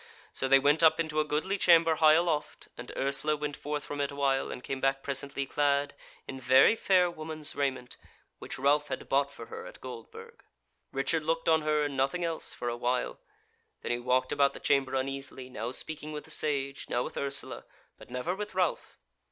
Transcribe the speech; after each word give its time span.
So 0.33 0.47
they 0.47 0.57
went 0.57 0.81
up 0.81 0.99
into 0.99 1.19
a 1.19 1.23
goodly 1.23 1.59
chamber 1.59 1.97
high 1.97 2.13
aloft; 2.15 2.67
and 2.75 2.91
Ursula 2.97 3.37
went 3.37 3.55
forth 3.55 3.85
from 3.85 4.01
it 4.01 4.09
awhile, 4.09 4.49
and 4.51 4.63
came 4.63 4.81
back 4.81 5.03
presently 5.03 5.45
clad 5.45 5.93
in 6.27 6.39
very 6.41 6.75
fair 6.75 7.11
woman's 7.11 7.55
raiment, 7.55 7.97
which 8.39 8.57
Ralph 8.57 8.87
had 8.87 9.07
bought 9.07 9.29
for 9.31 9.45
her 9.45 9.67
at 9.67 9.79
Goldburg. 9.79 10.43
Richard 10.91 11.23
looked 11.23 11.47
on 11.47 11.61
her 11.61 11.83
and 11.83 11.95
nothing 11.95 12.25
else 12.25 12.51
for 12.51 12.67
a 12.67 12.75
while; 12.75 13.19
then 13.83 13.91
he 13.91 13.99
walked 13.99 14.31
about 14.31 14.53
the 14.55 14.59
chamber 14.59 14.95
uneasily, 14.95 15.51
now 15.51 15.69
speaking 15.69 16.11
with 16.11 16.23
the 16.23 16.31
Sage, 16.31 16.89
now 16.89 17.03
with 17.03 17.15
Ursula, 17.15 17.63
but 17.99 18.09
never 18.09 18.33
with 18.33 18.55
Ralph. 18.55 18.97